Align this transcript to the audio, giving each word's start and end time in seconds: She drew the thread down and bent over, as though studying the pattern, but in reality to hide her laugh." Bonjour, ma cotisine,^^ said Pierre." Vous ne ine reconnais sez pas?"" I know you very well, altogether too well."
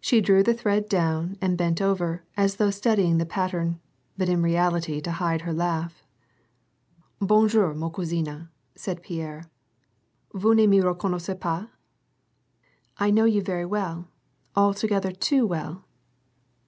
She 0.00 0.20
drew 0.20 0.42
the 0.42 0.54
thread 0.54 0.88
down 0.88 1.38
and 1.40 1.56
bent 1.56 1.80
over, 1.80 2.24
as 2.36 2.56
though 2.56 2.72
studying 2.72 3.18
the 3.18 3.24
pattern, 3.24 3.78
but 4.18 4.28
in 4.28 4.42
reality 4.42 5.00
to 5.00 5.12
hide 5.12 5.42
her 5.42 5.52
laugh." 5.52 6.02
Bonjour, 7.30 7.72
ma 7.72 7.88
cotisine,^^ 7.88 8.48
said 8.74 9.04
Pierre." 9.04 9.44
Vous 10.34 10.56
ne 10.56 10.64
ine 10.64 10.82
reconnais 10.82 11.20
sez 11.22 11.36
pas?"" 11.40 11.68
I 12.98 13.10
know 13.12 13.24
you 13.24 13.40
very 13.40 13.64
well, 13.64 14.08
altogether 14.56 15.12
too 15.12 15.46
well." 15.46 15.84